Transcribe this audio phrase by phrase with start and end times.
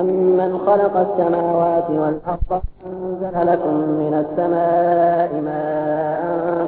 [0.00, 2.62] أمن خلق السماوات والأرض
[2.86, 6.22] أنزل لكم من السماء ماء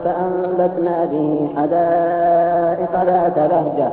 [0.05, 3.89] فأنبتنا به حدائق ذات بهجة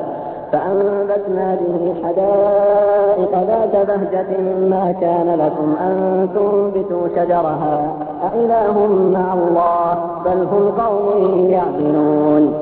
[0.52, 4.32] فأنبتنا به حدائق ذات بهجة
[4.70, 7.76] ما كان لكم أن تنبتوا شجرها
[8.24, 9.94] أإله مع الله
[10.26, 12.44] بل هم قوم يعدلون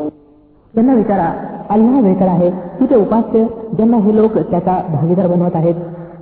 [0.73, 1.29] त्यांना विचारा
[1.73, 3.43] अल्लाह बेहतर आहे की ते उपास्य
[3.77, 5.75] ज्यांना हे लोक त्याचा भागीदार बनवत आहेत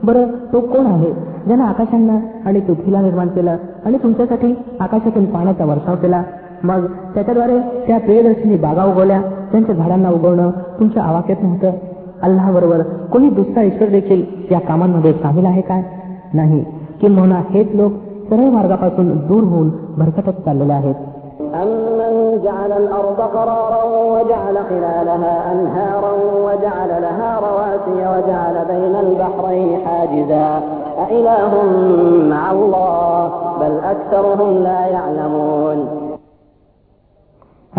[0.04, 1.12] बरं तो कोण आहे
[1.48, 2.20] ज्यानं आकाशांना
[2.46, 6.24] आणि पृथ्वीला निर्माण केलं आणि तुमच्यासाठी आकाशातून पाण्याचा वर्षाव केला
[6.64, 10.50] मग त्याच्याद्वारे त्या प्रियदर्शनी बागा उगवल्या त्यांच्या झाडांना उगवणं
[10.50, 12.82] तुमच्या आवाक्यात नव्हतं बरोबर
[12.82, 15.82] कोणी दुसरा ईश्वर देखील या कामांमध्ये सामील आहे काय
[16.34, 16.64] नाही
[17.02, 17.92] किंवा हेच लोक
[18.30, 20.96] सरळ मार्गापासून दूर होऊन भरकटत चाललेले आहेत
[22.38, 23.84] جعل الأرض قرارا
[24.14, 26.14] وجعل خلالها أنهارا
[26.38, 30.50] وجعل لها رواسي وجعل بين البحرين حاجزا
[31.06, 31.54] أإله
[32.30, 33.32] مع الله
[33.62, 35.80] بل أكثرهم لا يعلمون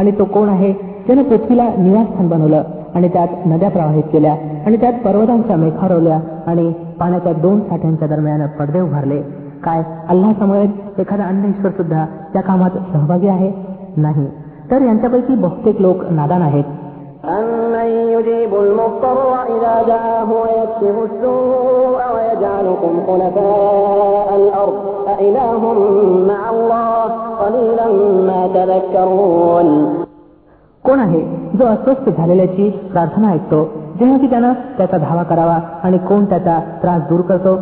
[0.00, 0.72] आणि तो कोण आहे
[1.06, 2.62] त्याने पृथ्वीला निवासस्थान बनवलं
[2.94, 4.34] आणि त्यात नद्या प्रवाहित केल्या
[4.66, 6.18] आणि त्यात पर्वतांच्या मेघारवल्या
[6.46, 9.20] आणि पाण्याच्या दोन साठ्यांच्या दरम्यान पडदे उभारले
[9.64, 13.50] काय अल्लाह समोर एखादा अन्य ईश्वर सुद्धा त्या कामात सहभागी आहे
[13.96, 14.26] नाही
[14.70, 16.64] तर यांच्यापैकी बहुतेक लोक नादान आहेत
[30.84, 31.20] कोण आहे
[31.58, 33.64] जो अस्वस्थ झालेल्याची प्रार्थना ऐकतो
[33.98, 37.58] जेव्हा की त्यानं त्याचा धावा करावा आणि कोण त्याचा त्रास दूर करतो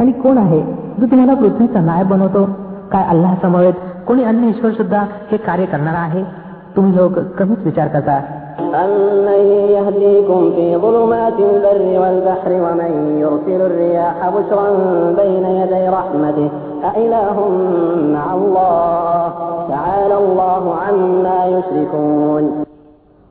[0.00, 2.44] आणि कोण आहे जो तुम्हाला पृथ्वीचा नायब बनवतो
[2.92, 3.86] काय अल्ला समवेत
[4.06, 6.22] कोणी अन्य ईश्वर सुद्धा हे कार्य करणार आहे
[6.78, 8.16] तुम्ही लोक कमीच विचार करता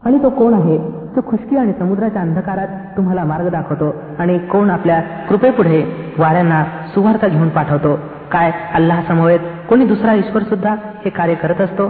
[0.03, 0.77] आणि तो कोण आहे
[1.15, 4.99] तो खुशकी आणि समुद्राच्या अंधकारात तुम्हाला मार्ग दाखवतो आणि कोण आपल्या
[5.29, 5.83] कृपे पुढे
[6.19, 6.63] वाऱ्यांना
[6.93, 7.95] सुवार्ता घेऊन पाठवतो
[8.31, 10.75] काय अल्लाह समवेत कोणी दुसरा ईश्वर सुद्धा
[11.05, 11.89] हे कार्य करत असतो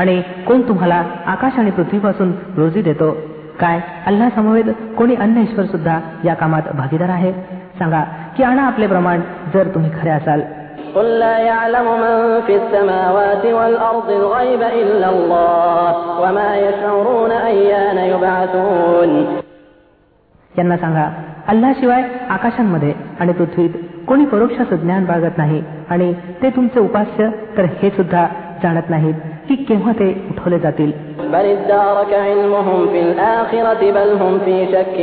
[0.00, 3.16] आणि कोण तुम्हाला आकाश आणि पृथ्वीपासून रोजी देतो
[3.60, 4.64] काय अल्ला समवेत
[4.98, 7.32] कोणी अन्य ईश्वर सुद्धा या कामात भागीदार आहे
[7.78, 8.00] सांगा
[8.36, 9.20] की आणा आपले प्रमाण
[9.54, 10.42] जर तुम्ही खरे असाल
[20.58, 21.72] यांना सांगा
[21.72, 23.70] शिवाय आकाशांमध्ये आणि पृथ्वीत
[24.08, 26.12] कोणी परोक्ष ज्ञान बाळगत नाही आणि
[26.42, 28.26] ते तुमचे उपास्य तर हे सुद्धा
[28.62, 29.14] जाणत नाहीत
[29.50, 30.90] ঠিক কেমতে উঠলে জাতিল
[31.34, 34.96] بل ادارك علمهم في الآخرة بل هم في شك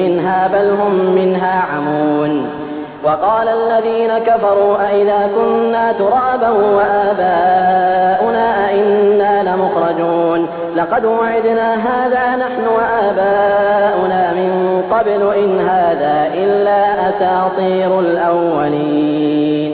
[0.00, 2.32] منها بل هم منها عمون
[3.06, 10.40] وقال الذين كفروا أئذا كنا ترابا وآباؤنا أئنا لمخرجون
[10.76, 14.50] لقد وعدنا هذا نحن وآباؤنا من
[14.92, 19.70] قبل إن هذا إلا أساطير الأولين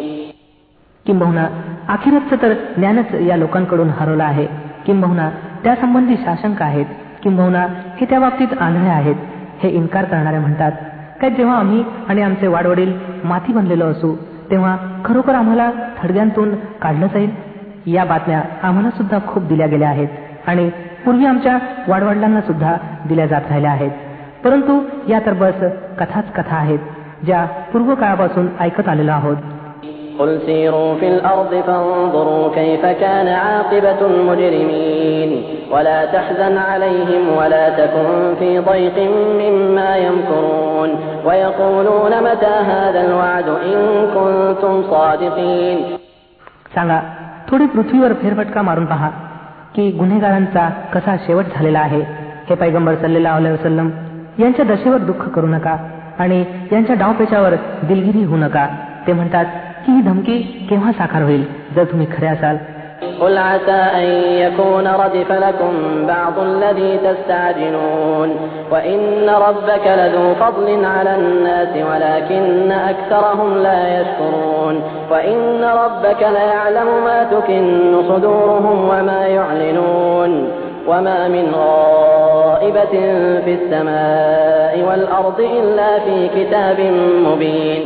[1.90, 4.46] अखेरचं तर ज्ञानच या लोकांकडून हरवलं आहे
[4.86, 5.28] किंबहुना
[5.64, 6.86] त्यासंबंधी शासंक आहेत
[7.22, 7.66] किंबहुना
[7.96, 9.16] हे त्या बाबतीत आंधळे आहेत
[9.62, 10.72] हे इन्कार करणारे म्हणतात
[11.20, 12.92] काय जेव्हा आम्ही आणि आमचे वाडवडील
[13.24, 14.14] माती बनलेलो असू
[14.50, 15.70] तेव्हा खरोखर आम्हाला
[15.98, 20.68] थडग्यांतून काढलं जाईल या बातम्या आम्हाला सुद्धा खूप दिल्या गेल्या आहेत आणि
[21.04, 21.58] पूर्वी आमच्या
[21.88, 22.76] वाडवडिलांना सुद्धा
[23.08, 23.90] दिल्या जात राहिल्या आहेत
[24.44, 25.62] परंतु या तर बस
[25.98, 26.78] कथाच कथा आहेत
[27.24, 29.36] ज्या पूर्व काळापासून ऐकत आलेलो आहोत
[30.20, 35.30] قل سيروا في الأرض فانظروا كيف كان عاقبة المجرمين
[35.70, 38.34] ولا تحزن عليهم ولا تكن
[38.38, 38.96] في ضيق
[39.42, 40.90] مما يمكرون
[41.24, 43.80] ويقولون متى هذا الوعد إن
[44.16, 45.78] كنتم صادقين
[46.74, 46.98] सांगा
[47.48, 49.10] थोडी पृथ्वीवर फेरफटका मारून पहा
[49.74, 52.02] की गुन्हेगारांचा कसा शेवट झालेला आहे
[52.48, 53.90] हे पैगंबर सल्लेला अल वसलम
[54.38, 55.76] यांच्या दशेवर दुःख करू नका
[56.18, 56.44] आणि
[56.72, 57.54] यांच्या डावपेचावर
[57.88, 58.66] दिलगिरी होऊ नका
[59.06, 60.38] ते म्हणतात ही धमकी
[60.70, 61.44] केव्हा साकार होईल
[61.76, 62.58] जर तुम्ही खरे असाल
[63.20, 64.08] قل عسى أن
[64.44, 65.72] يكون ردف لكم
[66.06, 68.36] بعض الذي تستعجلون
[68.70, 69.28] وإن
[69.28, 74.82] ربك لذو فضل على الناس ولكن أكثرهم لا يشكرون
[75.10, 75.64] وإن
[75.64, 80.48] ربك ليعلم ما تكن صدورهم وما يعلنون
[80.88, 82.94] وما من غائبة
[83.44, 86.80] في السماء والأرض إلا في كتاب
[87.26, 87.82] مبين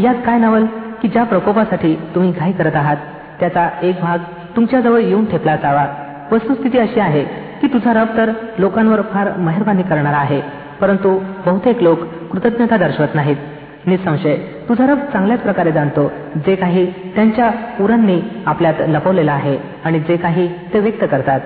[0.00, 0.64] यात काय नावल
[1.02, 2.96] की ज्या प्रकोपासाठी तुम्ही घाई करत आहात
[3.40, 4.18] त्याचा एक भाग
[4.56, 5.86] तुमच्याजवळ येऊन ठेपला जावा
[6.32, 7.24] वस्तुस्थिती अशी आहे
[7.60, 10.40] की तुझा रब तर लोकांवर फार मेहरबानी करणार आहे
[10.80, 14.36] परंतु बहुतेक लोक कृतज्ञता दर्शवत नाहीत निसंशय
[14.68, 16.10] तुझा रब चांगल्याच प्रकारे जाणतो
[16.46, 17.50] जे काही त्यांच्या
[17.80, 21.40] उरांनी आपल्यात लपवलेलं आहे आणि जे काही ते व्यक्त करतात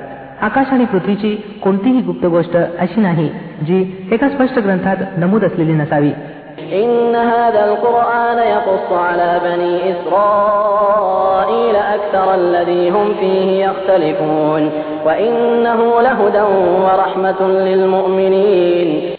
[0.43, 3.29] आकाश आणि पृथ्वीची कोणतीही गुप्त गोष्ट अशी नाही
[3.67, 3.85] जी
[4.11, 6.11] एका स्पष्ट ग्रंथात नमूद असलेली नसावी
[6.59, 14.71] إن هذا القرآن يقص على بني إسرائيل أكثر الذي هم فيه يختلفون
[15.06, 16.44] وإنه لهدى
[16.87, 19.15] ورحمة للمؤمنين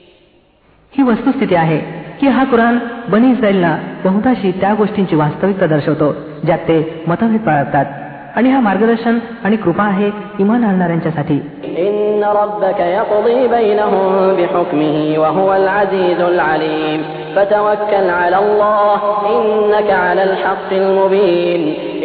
[0.93, 1.77] ही वस्तुस्थिती आहे
[2.19, 2.77] की हा कुराण
[3.09, 3.77] बनी इस्रायलला
[4.03, 6.11] बहुताशी त्या गोष्टींची वास्तविकता दर्शवतो
[6.45, 7.03] ज्यात ते
[7.07, 7.85] मतभेद बाळगतात
[8.35, 10.09] आणि हा मार्गदर्शन आणि कृपा आहे
[10.39, 11.39] इमान आणणाऱ्यांच्यासाठी
[17.35, 18.99] فتوكل على الله
[19.35, 21.61] إنك على الحق المبين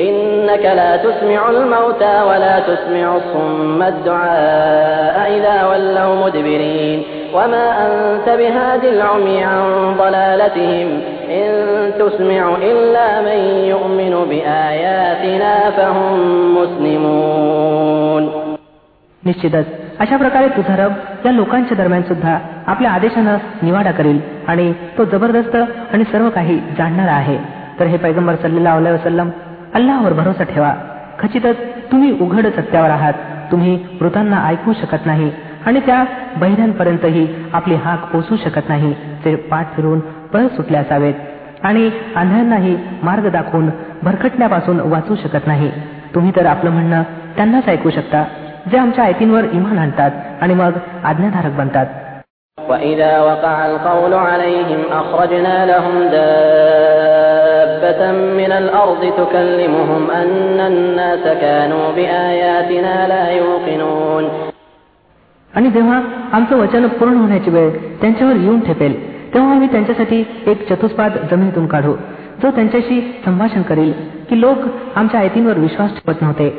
[0.00, 7.02] إنك لا تسمع الموتى ولا تسمع الصم الدعاء إذا ولوا مدبرين
[7.35, 9.94] وما أنت بهاد العمي عن
[9.99, 10.88] ضلالتهم
[11.31, 11.93] إن
[11.99, 13.41] تسمع إلا من
[19.23, 19.67] निश्चितच
[20.00, 20.93] अशा प्रकारे तुझा रब
[21.26, 22.38] या लोकांच्या दरम्यान सुद्धा
[22.67, 27.37] आपल्या आदेशानं निवाडा करेल आणि तो जबरदस्त आणि सर्व काही जाणणारा आहे
[27.81, 29.31] तर हे पैगंबर सल्लेला अल्लाह वसलम
[29.75, 30.73] अल्लावर भरोसा ठेवा
[31.19, 31.61] खचितच
[31.93, 35.31] तुम्ही उघड सत्यावर आहात तुम्ही मृतांना ऐकू शकत नाही
[35.67, 36.05] आणि त्या
[36.37, 38.93] बहिण्यांपर्यंतही आपली हाक पोचू शकत नाही
[39.25, 40.00] ते पाठ फिरून
[40.32, 41.14] पळ सुटले असावेत
[41.62, 43.70] आणि अंधांनाही मार्ग दाखवून
[44.02, 45.70] भरकटण्यापासून वाचू शकत नाही
[46.14, 47.02] तुम्ही तर आपलं म्हणणं
[47.37, 48.25] त्यांनाच ऐकू शकता
[48.70, 50.11] जे आमच्या आयतींवर इमान आणतात
[50.41, 51.87] आणि मग आज्ञाधारक बनतात
[65.55, 66.00] आणि जेव्हा
[66.32, 69.10] आमचं वचन पूर्ण होण्याची वेळ त्यांच्यावर येऊन ठेपेल
[69.35, 71.93] तेव्हा आम्ही त्यांच्यासाठी एक चतुष्पाद जमिनीतून काढू
[72.43, 73.93] जो त्यांच्याशी संभाषण करेल
[74.31, 74.58] की लोक
[74.97, 76.59] आमच्या आयतींवर विश्वास ठेवत नव्हते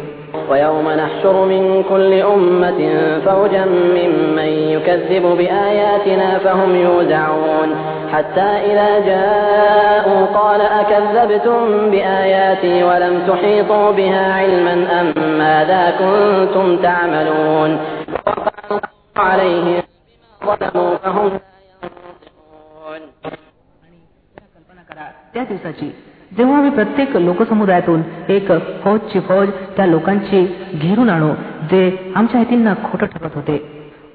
[0.50, 2.80] ويوم نحشر من كل أمة
[3.26, 3.66] فوجا
[3.66, 7.70] ممن يكذب بآياتنا فهم يوزعون
[8.14, 11.90] حتى إذا جاءوا قال أكذبتم
[11.92, 15.08] بآياتي ولم تحيطوا بها علما أم
[15.38, 17.72] ماذا كنتم تعملون
[18.28, 18.80] وقعوا
[19.18, 22.11] عليهم بما ظلموا فهم لا ينظرون
[25.34, 25.96] त्या दिवसाची
[26.38, 28.52] जेव्हा मी प्रत्येक लोकसमुदायातून एक
[28.84, 30.46] फौजची फौज त्या लोकांची
[30.74, 31.34] घेरून आणू
[31.72, 33.82] जे आमच्या हेतींना खोटं ठरत होते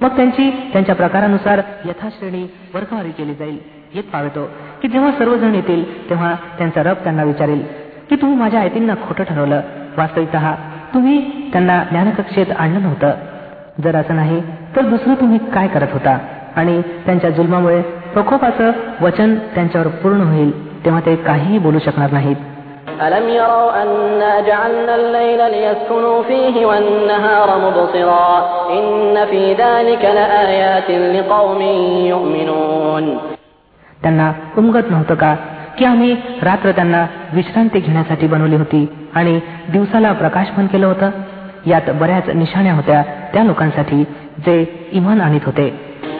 [0.01, 2.47] मग त्यांची त्यांच्या प्रकारानुसार यथाश्रेणी
[2.75, 3.59] वर्गवारी केली जाईल
[3.95, 4.51] येत पाहतो
[4.83, 7.63] की जेव्हा सर्वजण येतील तेव्हा त्यांचा रब त्यांना विचारेल
[8.11, 9.61] की तुम्ही माझ्या आयतींना खोटं ठरवलं
[9.97, 10.29] वास्तविक
[10.95, 11.51] तुम्ही
[11.53, 14.43] त्यांना ज्ञानकक्षेत आणलं नव्हतं जर असं नाही
[14.77, 16.19] तर दुसरं तुम्ही काय करत होता
[16.57, 17.83] आणि त्यांच्या जुलमामुळे
[18.17, 18.71] प्रकोपाचं
[19.01, 20.51] वचन त्यांच्यावर पूर्ण होईल
[20.85, 22.37] तेव्हा ते काहीही बोलू शकणार नाहीत
[34.03, 35.35] त्यांना उमगत नव्हतं का
[35.79, 37.07] की आम्ही रात्र त्यांना
[37.33, 39.41] विश्रांती घेण्यासाठी बनवली होती आणि
[39.73, 41.11] दिवसाला प्रकाश पण केलं होतं
[41.67, 44.05] यात बऱ्याच निशाण्या होत्या त्या लोकांसाठी
[44.47, 45.86] जे इमान आणीत होते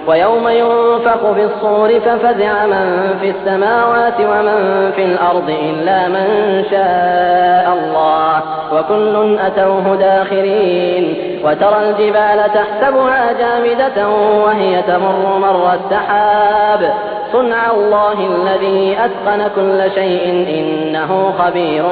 [0.07, 6.27] ويوم ينفخ في الصور ففزع من في السماوات ومن في الأرض إلا من
[6.71, 14.09] شاء الله وكل أتوه داخرين وترى الجبال تحسبها جامدة
[14.45, 16.95] وهي تمر مر السحاب
[17.33, 20.47] صنع الله الذي أتقن كل شيء
[20.59, 21.85] إنه خبير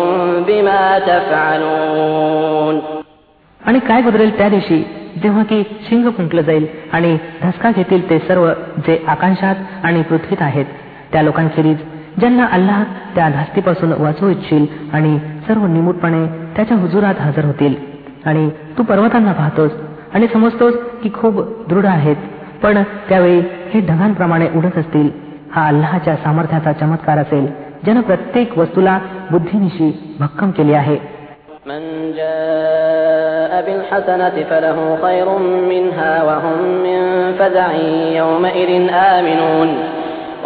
[0.47, 2.83] بما تفعلون
[5.23, 8.49] जेव्हा की शिंग फुंकलं जाईल आणि धसका घेतील ते सर्व
[8.87, 10.65] जे आकांक्षात आणि पृथ्वीत आहेत
[11.13, 11.77] त्या लोकांखेरीज
[12.19, 12.83] ज्यांना अल्लाह
[13.15, 15.19] त्या धास्तीपासून वाचवू इच्छील आणि
[15.49, 17.75] सर्व निमूटपणे त्याच्या हुजुरात हजर होतील
[18.25, 19.71] आणि तू पर्वतांना पाहतोस
[20.15, 22.17] आणि समजतोस की खूप दृढ आहेत
[22.63, 22.83] पण
[23.09, 23.41] त्यावेळी
[23.75, 25.09] हे ढगांप्रमाणे उडत असतील
[25.53, 27.47] हा अल्लाहच्या सामर्थ्याचा चमत्कार असेल
[27.85, 28.99] ज्यानं प्रत्येक वस्तूला
[29.31, 29.91] बुद्धीनिशी
[30.21, 30.97] भक्कम केली आहे
[31.67, 32.13] من
[32.17, 35.29] جاء بالحسنة فله خير
[35.73, 36.59] منها وهم
[36.87, 37.01] من
[37.39, 37.73] فزع
[38.21, 39.69] يومئذ آمنون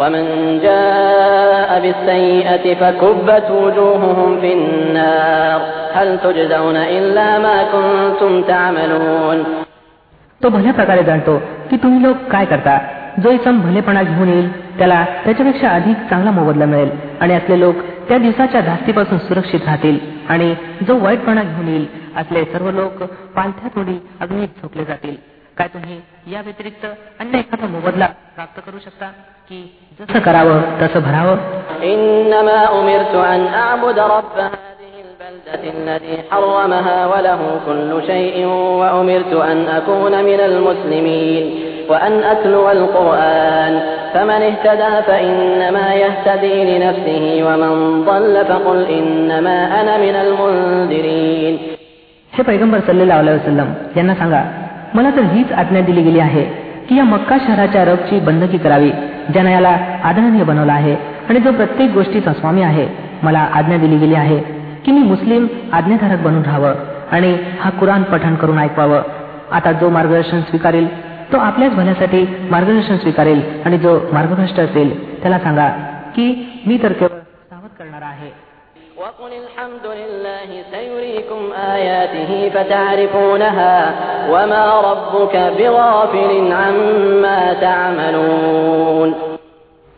[0.00, 0.25] ومن
[0.63, 5.61] جاء بالسيئة فكبت وجوههم في النار
[5.93, 9.37] هل تجزون إلا ما كنتم تعملون
[10.41, 11.33] तो भल्या प्रकारे जाणतो
[11.69, 12.77] की तुम्ही लोक काय करता
[13.23, 14.47] जो इसम भलेपणा घेऊन येईल
[14.77, 16.89] त्याला त्याच्यापेक्षा अधिक चांगला मोबदला मिळेल
[17.21, 19.97] आणि असले लोक त्या दिवसाच्या धास्तीपासून सुरक्षित राहतील
[20.29, 20.53] आणि
[20.87, 21.87] जो वाईटपणा घेऊन येईल
[22.15, 23.03] असले सर्व लोक
[23.35, 25.15] पालथ्या थोडी अग्नीत झोपले जातील
[25.57, 25.99] काय तुम्ही
[26.33, 26.85] या व्यतिरिक्त
[27.19, 29.07] अन्य एखादा मोबदला प्राप्त करू शकता
[29.49, 29.59] की
[29.99, 31.37] जसं करावं तसं भरावं
[36.31, 38.45] حرمها وله كل شيء
[38.79, 41.45] وأمرت أن أكون من المسلمين
[41.89, 43.73] وأن أتلو القرآن
[44.13, 47.73] فمن اهتدى فإنما يهتدي لنفسه ومن
[48.05, 51.55] ضل فقل إنما أنا من المنذرين
[52.33, 54.41] हे पैगंबर सल्लेला अलैहि वसलम यांना सांगा
[54.95, 56.43] मला तर हीच आज्ञा दिली गेली आहे
[56.89, 58.91] की या मक्का शहराच्या रबची बंदकी करावी
[59.33, 59.73] ज्याने याला
[60.09, 60.95] आदरणीय बनवला आहे
[61.29, 62.87] आणि जो प्रत्येक गोष्टीचा स्वामी आहे
[63.23, 64.39] मला आज्ञा दिली गेली आहे
[64.85, 65.47] की मी मुस्लिम
[65.79, 66.73] आज्ञाधारक बनून राहावं
[67.15, 69.01] आणि हा कुराण पठण करून ऐकवावं
[69.57, 70.87] आता जो मार्गदर्शन स्वीकारेल
[71.33, 72.25] तो आपल्याच भल्यासाठी
[72.51, 75.67] मार्गदर्शन स्वीकारेल आणि जो मार्गभ्रष्ट असेल त्याला सांगा
[76.15, 76.27] की
[76.67, 77.17] मी तर केवळ
[77.49, 78.29] सावध करणार आहे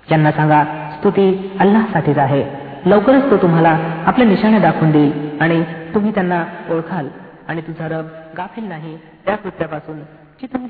[0.08, 0.64] त्यांना सांगा
[0.98, 1.56] स्तुती
[1.60, 2.44] अल्लाहसाठीच आहे
[2.86, 5.62] लवकरच तो तुम्हाला आपले निशाणे दाखवून देईल आणि
[5.94, 7.08] तुम्ही त्यांना ओळखाल
[7.48, 8.08] आणि तुझा रब
[8.38, 10.00] गाफील नाही त्या कृत्यापासून
[10.42, 10.70] بسم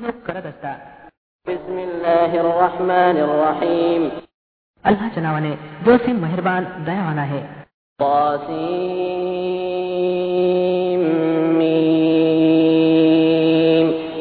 [1.78, 4.02] الله الرحمن الرحيم
[4.84, 5.52] الله چناونے
[5.84, 7.42] جو سے مہربان دیا والا ہے
[8.00, 8.62] طاسيم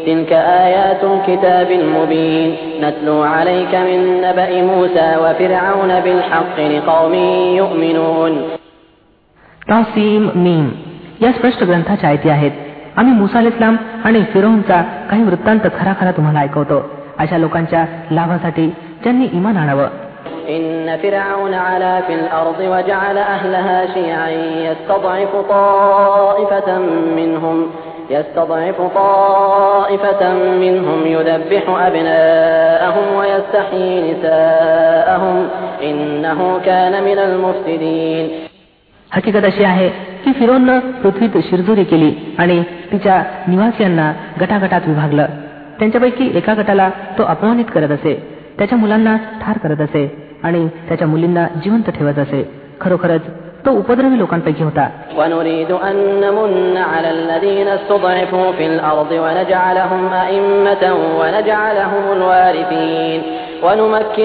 [0.05, 1.71] تلك آيات الكتاب
[2.83, 7.13] نتلو عليك من نبأ موسى وفرعون بالحق لقوم
[7.55, 8.41] يؤمنون
[9.67, 10.67] تاسيم ميم
[11.21, 12.49] या स्पष्ट ग्रंथाच्या چاہتیا ہے
[12.97, 16.79] امی موسى الاسلام आणि फिरोहनचा काही वृत्तांत खरा खरा तुम्हाला ऐकवतो
[17.17, 18.67] अशा लोकांच्या लाभासाठी
[19.03, 19.87] ज्यांनी इमान आणावं
[20.55, 24.29] إن فرعون علا في الأرض وجعل أهلها شيعا
[24.67, 26.69] يستضعف طائفة
[27.15, 27.57] منهم
[28.09, 30.33] يستضعف طائفة
[30.33, 35.37] منهم يذبح أبناءهم ويستحيي نساءهم
[35.83, 36.59] إنه
[36.65, 38.25] كان من المفسدين
[39.11, 39.91] حقيقة شيء
[40.25, 42.35] ती फिरोननं पृथ्वीत शिरजोरी केली
[42.37, 42.63] आणि
[42.91, 44.13] तिच्या निवासियांना
[44.41, 45.25] गटागटात विभागलं
[45.79, 48.13] त्यांच्यापैकी एका गटाला तो अपमानित करत असे
[48.57, 50.29] त्याच्या मुलांना ठार करत असे
[50.43, 52.51] आणि त्याच्या मुलींना जिवंत ठेवत असे
[52.81, 53.21] खरोखरच
[53.65, 54.89] तो उपद्रवी लोकांपैकी होता
[63.63, 64.19] आणि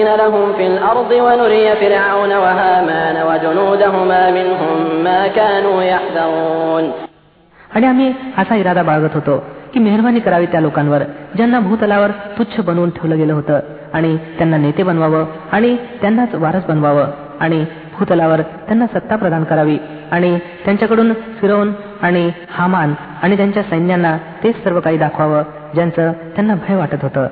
[7.87, 9.37] आम्ही असा इरादा बाळगत होतो
[9.73, 11.03] की मेहरबानी करावी त्या लोकांवर
[11.35, 13.59] ज्यांना भूतलावर तुच्छ बनवून ठेवलं गेलं होतं
[13.93, 15.25] आणि त्यांना नेते बनवावं
[15.51, 17.11] आणि त्यांनाच वारस बनवावं
[17.39, 17.65] आणि
[17.97, 19.77] भूतलावर त्यांना सत्ता प्रदान करावी
[20.11, 21.71] आणि त्यांच्याकडून फिरवून
[22.01, 27.27] आणि हामान आणि त्यांच्या सैन्यांना तेच सर्व काही दाखवावं ज्यांचं त्यांना भय वाटत होतं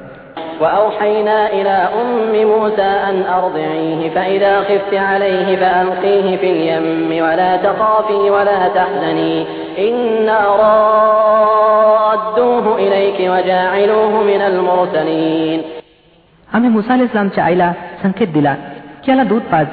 [0.62, 1.89] وأوحينا إلى
[2.01, 9.46] أم موسى أن أرضعيه فإذا خفت عليه فألقيه في اليم ولا تخافي ولا تحزني
[9.79, 15.62] إنا رادوه إليك وجاعلوه من المرسلين
[16.53, 17.74] आम्ही मुसा इस्लामच्या आईला
[18.03, 18.53] संकेत दिला
[19.03, 19.65] की याला दूध पाज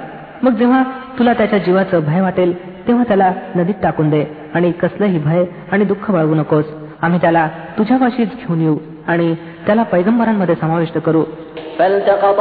[0.42, 0.82] मग जेव्हा
[1.18, 2.52] तुला त्याच्या जीवाचं भय वाटेल
[2.86, 4.24] तेव्हा त्याला नदीत टाकून दे
[4.54, 5.44] आणि कसलंही भय
[5.72, 6.64] आणि दुःख बाळगू नकोस
[7.02, 7.48] आम्ही त्याला
[7.78, 8.76] तुझ्यापाशीच घेऊन येऊ
[9.08, 9.34] आणि
[9.66, 11.24] त्याला पैगंबरांमध्ये समाविष्ट करू
[11.78, 12.41] فالتقطه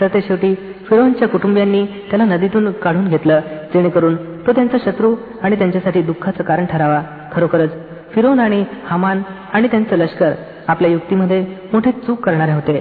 [0.00, 0.54] सते शेवटी
[0.54, 3.40] फिरोनच्या कुटुंबियांनी त्याला नदीतून काढून घेतलं
[3.74, 4.16] जेणेकरून
[4.16, 7.02] तो त्यांचा शत्रू आणि त्यांच्यासाठी दुःखाचं कारण ठरावा
[7.32, 7.70] खरोखरच
[8.14, 10.32] फिरोन आणि हमान आणि त्यांचं लष्कर
[10.68, 12.80] आपल्या युक्तीमध्ये मोठी चूक करणारे होते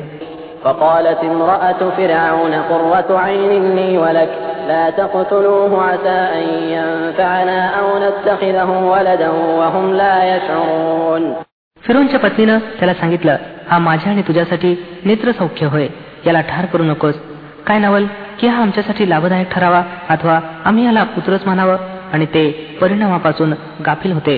[0.66, 1.22] فقالت
[1.98, 4.30] فرعون قرة عين لي ولك
[4.68, 6.20] لا تقتلوه عسى
[6.74, 9.30] ينفعنا ولدا
[9.30, 11.34] وهم لا يشعرون
[11.84, 13.36] फिरोनच्या पत्नीनं त्याला सांगितलं
[13.70, 14.76] हा माझ्या आणि तुझ्यासाठी
[15.06, 15.88] नेत्र सौख्य होय
[16.26, 17.16] याला ठार करू नकोस
[17.68, 18.06] काय नवल
[18.40, 19.82] की हा आमच्यासाठी लाभदायक ठरावा
[20.10, 21.78] अथवा आम्ही याला पुत्रच म्हणावं
[22.14, 22.50] आणि ते
[22.82, 23.54] परिणामापासून
[23.86, 24.38] गाफील होते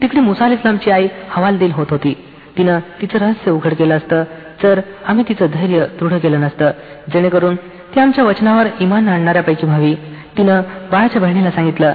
[0.00, 2.14] तिकडे मुसा इस्लामची आई हवालदिल होत होती
[2.56, 4.24] तिनं तिचं रहस्य उघड केलं असतं
[4.62, 6.70] तर आम्ही तिचं धैर्य दृढ केलं नसतं
[7.12, 7.56] जेणेकरून
[7.94, 9.94] ती आमच्या वचनावर इमान आणणाऱ्यापैकी व्हावी
[10.36, 10.60] तिनं
[10.92, 11.94] बाळाच्या बहिणीला सांगितलं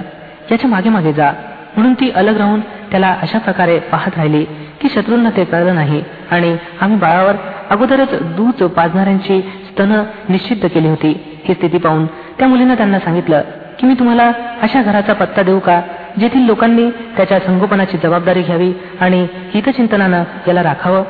[0.50, 1.30] याच्या मागे मागे जा
[1.76, 4.44] म्हणून ती अलग राहून त्याला अशा प्रकारे पाहत राहिली
[4.80, 6.02] की शत्रूंना ते कळलं नाही
[6.30, 7.36] आणि आम्ही बाळावर
[7.70, 9.40] अगोदरच दूध पाजणाऱ्यांची
[9.70, 9.92] स्तन
[10.28, 11.12] निश्चिद्ध केली होती
[11.44, 12.06] ही स्थिती पाहून
[12.38, 13.42] त्या मुलीनं त्यांना सांगितलं
[13.78, 14.30] की मी तुम्हाला
[14.62, 15.80] अशा घराचा पत्ता देऊ का
[16.18, 21.02] जेथील लोकांनी त्याच्या संगोपनाची जबाबदारी घ्यावी आणि हितचिंतनानं याला राखावं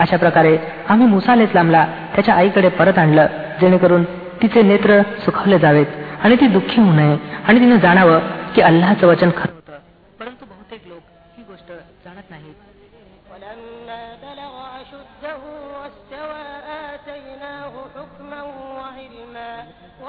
[0.00, 0.56] अशा प्रकारे
[0.88, 3.26] आम्ही मुसा लांबला त्याच्या आईकडे परत आणलं
[3.60, 4.04] जेणेकरून
[4.42, 5.86] तिचे नेत्र सुखवले जावेत
[6.24, 7.16] आणि ती दुःखी होऊ नये
[7.48, 8.18] आणि तिने जाणावं
[8.54, 9.65] की अल्लाचं वचन खरं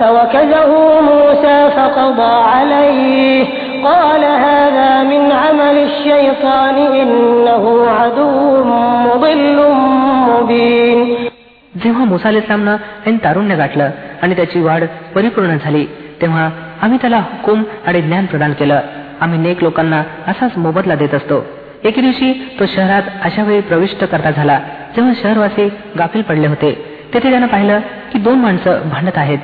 [0.00, 0.70] فوكزه
[1.00, 3.44] موسى فقضى عليه
[3.84, 7.64] قال هذا من عمل الشيطان إنه
[7.90, 8.30] عدو
[9.06, 9.58] مضل
[10.28, 10.98] مبين
[11.82, 12.74] जेव्हा मोसाले सामना
[13.24, 13.90] तारुण्य गाठलं
[14.22, 14.84] आणि त्याची वाढ
[15.14, 15.84] परिपूर्ण झाली
[16.22, 16.48] तेव्हा
[16.82, 18.80] आम्ही त्याला हुकुम आणि ज्ञान प्रदान केलं
[19.20, 21.44] आम्ही नेक लोकांना असाच मोबदला देत असतो
[21.84, 24.58] एके दिवशी तो शहरात अशा वेळी प्रविष्ट करता झाला
[24.96, 26.72] जेव्हा शहरवासी गाफील पडले होते
[27.14, 27.80] तेथे त्यानं पाहिलं
[28.12, 29.38] की दोन माणसं भांडत आहेत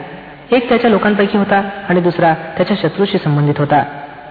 [0.52, 3.83] एक त्याच्या लोकांपैकी होता आणि दुसरा त्याच्या शत्रूशी संबंधित होता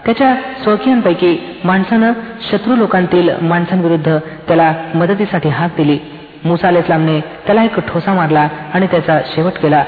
[0.06, 2.12] त्याच्या स्वकीयांपैकी माणसानं
[2.52, 5.98] शत्रू लोकांतील माणसांविरुद्ध त्याला मदतीसाठी हाक दिली
[6.44, 9.84] मुसा अल इस्लामने त्याला एक ठोसा मारला आणि त्याचा शेवट केला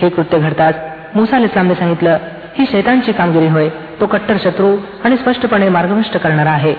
[0.00, 0.74] हे कृत्य घडताच
[1.14, 2.16] मुसा अल इस्लामने सांगितलं
[2.58, 3.68] ही शैतांची कामगिरी होय
[4.00, 6.74] तो कट्टर शत्रू आणि स्पष्टपणे मार्गभ्रष्ट करणारा आहे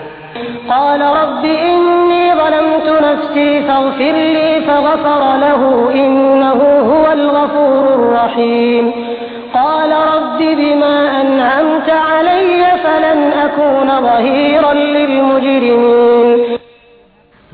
[9.54, 16.58] قال رب بما أنعمت علي فلن أكون ظهيرا للمجرمين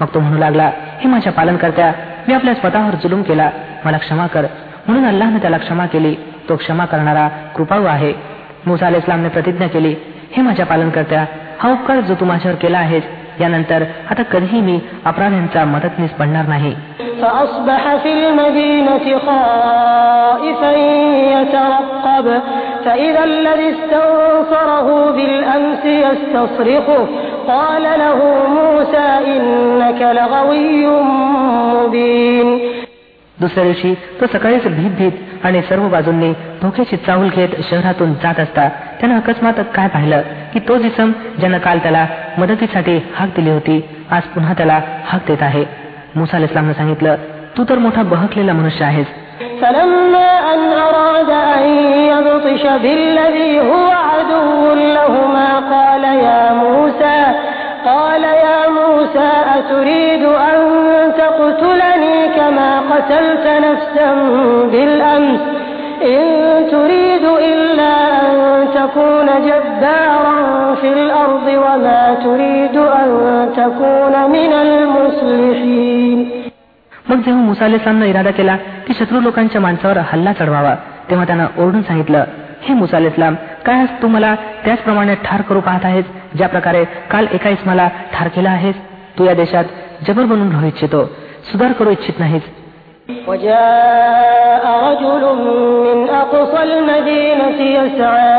[0.00, 0.70] मग तो म्हणू लागला
[1.00, 1.92] हे माझ्या पालन करत्या
[2.28, 3.50] मी आपल्या स्वतःवर जुलूम केला
[3.85, 4.46] मला क्षमा कर
[4.87, 6.14] म्हणून अल्लाहने त्याला क्षमा केली
[6.48, 8.12] तो क्षमा करणारा कृपाळू आहे
[8.66, 9.94] मुसा अल इस्लामने प्रतिज्ञा केली
[10.37, 11.24] हे माझ्या पालन करत्या
[11.61, 13.02] हा उपकार जो तू माझ्यावर केला आहेस
[13.40, 14.81] यानंतर आता कधीही मी
[15.04, 16.74] अपराध्यांचा मदतनीस पडणार नाही
[23.18, 23.70] الذي
[26.07, 27.09] استنصره
[27.48, 28.46] قال له
[28.48, 30.87] موسى إنك لغوي
[31.74, 32.59] مبين
[33.40, 38.68] दुसऱ्या दिवशी तो सकाळीच भीत भीत आणि सर्व बाजूंनी धोक्याची चाहूल घेत शहरातून जात असता
[39.00, 40.22] त्यानं अकस्मात काय पाहिलं
[40.52, 42.07] की तो जिसम ज्यानं काल त्याला
[42.38, 43.81] मदतीसाठी हाक दिली होती
[44.11, 45.64] आज पुन्हा त्याला हाक देत आहे
[46.16, 47.16] मुसाल इस्लामनं सांगितलं
[47.57, 49.07] तू तर मोठा बहकलेला मनुष्य आहेस
[57.87, 60.59] قال يا موسى أتريد أن
[61.18, 61.97] تقتلني
[62.90, 64.11] قتلت نفسا
[66.70, 67.24] تريد
[68.74, 70.74] تكون جبارا
[70.74, 72.76] في وما تريد
[73.57, 74.52] تكون من
[77.11, 78.57] मग जेव्हा मुसालेसांना इरादा केला
[78.57, 80.74] की शत्रू लोकांच्या माणसावर हल्ला चढवावा
[81.11, 82.24] तेव्हा त्यांना ओरडून सांगितलं
[82.62, 83.31] हे मुसा
[83.66, 84.35] काय तू मला
[84.64, 86.04] त्याचप्रमाणे ठार करू पाहत आहेस
[86.37, 88.74] ज्या प्रकारे काल एका इस्माला ठार केला आहेस
[89.18, 89.64] तू या देशात
[90.09, 91.11] जबर बनून राहू इच्छितो
[91.50, 92.42] सुधार करू इच्छित नाहीत
[93.28, 95.24] وجاء رجل
[95.87, 98.38] من أقصى المدينة يسعى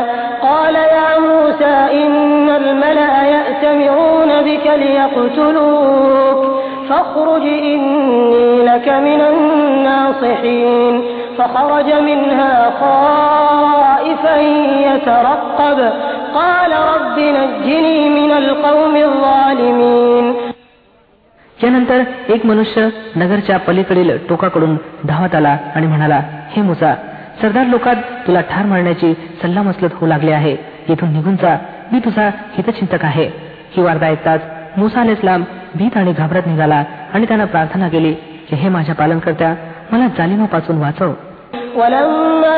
[0.42, 6.40] قال يا موسى إن الملأ يأتمرون بك ليقتلوك
[6.88, 11.02] فاخرج إني لك من الناصحين
[11.38, 14.36] فخرج منها خائفا
[14.88, 15.78] يترقب
[16.34, 19.79] قال رب نجني من القوم الظالمين
[21.62, 22.02] यानंतर
[22.28, 22.88] एक मनुष्य
[23.16, 24.76] नगरच्या पलीकडील टोकाकडून
[25.04, 26.20] धावत आला आणि म्हणाला
[26.50, 26.94] हे मुसा
[27.40, 27.96] सरदार लोकात
[28.26, 30.56] तुला ठार मारण्याची सल्ला मसलत होऊ लागले आहे
[30.88, 31.56] येथून निघून जा
[31.92, 33.24] मी तुझा हितचिंतक आहे
[33.76, 34.40] ही वार्ता ऐकताच
[34.76, 35.44] मुसा अल इस्लाम
[35.74, 36.82] भीत आणि घाबरत निघाला
[37.14, 38.12] आणि त्यानं प्रार्थना केली
[38.48, 39.54] की हे माझ्या पालन करत्या
[39.92, 41.12] मला जालिमापासून वाचव
[41.76, 42.50] ولما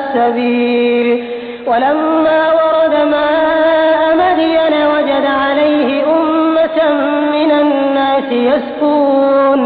[0.00, 1.08] السبيل
[1.66, 6.78] ولما ورد ماء مدين وجد عليه أمة
[7.36, 9.60] من الناس يسكون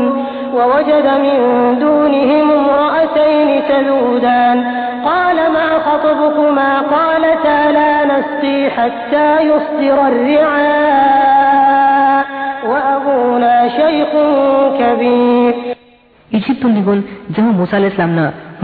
[0.57, 1.39] ووجد من
[1.81, 4.59] دونهم امرأتين تذودان
[5.05, 12.25] قال ما خطبكما قالتا لا نسقي حتى يصدر الرعاء
[12.71, 14.11] وأبونا شيخ
[14.81, 15.55] كبير
[16.37, 16.99] ইজিপ্ত নিগল
[17.59, 18.13] মোসা আলাইসলাম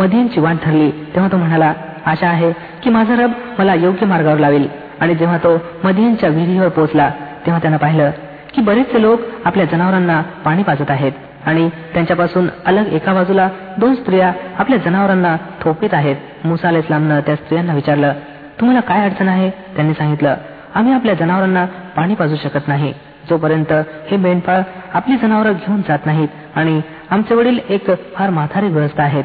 [0.00, 1.72] मदींची वाट धरली तेव्हा तो म्हणाला
[2.06, 2.52] आशा आहे
[2.82, 4.66] की माझा रब मला योग्य मार्गावर लावेल
[5.00, 7.08] आणि जेव्हा तो मदींच्या विहिरीवर पोहोचला
[7.46, 8.10] तेव्हा त्यानं पाहिलं
[8.54, 11.12] की बरेचसे लोक आपल्या जनावरांना पाणी पाजत आहेत
[11.46, 13.48] आणि त्यांच्यापासून अलग एका बाजूला
[13.78, 18.12] दोन स्त्रिया आपल्या जनावरांना थोपीत आहेत मुसा इस्लामनं त्या स्त्रियांना विचारलं
[18.60, 20.34] तुम्हाला काय अडचण आहे त्यांनी सांगितलं
[20.74, 21.64] आम्ही आपल्या जनावरांना
[21.96, 22.92] पाणी पाजू शकत नाही
[23.28, 23.72] जोपर्यंत
[24.10, 24.60] हे मेंढपाळ
[24.94, 29.24] आपली जनावरं घेऊन जात नाहीत आणि आमचे वडील एक फार माथारी ग्रस्त आहेत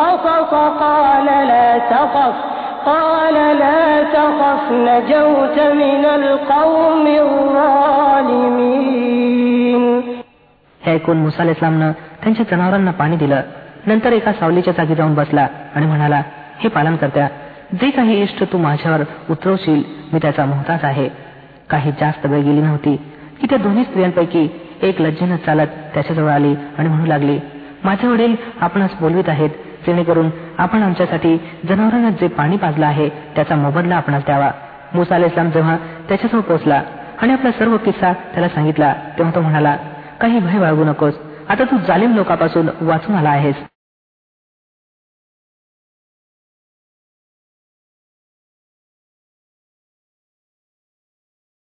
[0.00, 1.26] قال
[1.48, 2.34] لا تخف
[2.86, 4.02] قال لا
[4.16, 9.82] تخف نجوت من القوم الظالمين
[10.80, 11.92] हे ऐकून मुसा इस्लामनं
[12.22, 13.40] त्यांच्या जनावरांना पाणी दिलं
[13.86, 16.22] नंतर एका सावलीच्या जागी जाऊन बसला आणि म्हणाला
[16.60, 17.28] हे पालन करत्या
[17.80, 21.08] जे काही इष्ट तू माझ्यावर उतरवशील मी त्याचा मोहताज आहे
[21.70, 22.96] काही जास्त वेळ गेली नव्हती
[23.40, 24.48] की त्या दोन्ही स्त्रियांपैकी
[24.82, 27.38] एक लज्जेनं चालत त्याच्याजवळ आली आणि म्हणू लागली
[27.84, 29.50] माझे वडील आपणास बोलवीत आहेत
[29.86, 30.30] जेणेकरून
[30.58, 31.36] आपण आमच्यासाठी
[31.68, 34.50] जनावरांना जे पाणी पाजलं आहे त्याचा मोबदला आपणास द्यावा
[34.94, 35.76] मुसा इस्लाम जेव्हा
[36.08, 36.82] त्याच्यासमोर पोहोचला
[37.22, 39.76] आणि आपला सर्व किस्सा त्याला सांगितला तेव्हा तो म्हणाला
[40.20, 41.14] काही भय बाळगू नकोस
[41.48, 43.56] आता तू जालिम लोकांपासून वाचून आला आहेस